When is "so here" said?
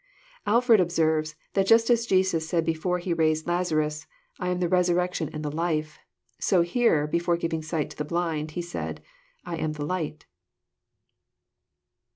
6.39-7.07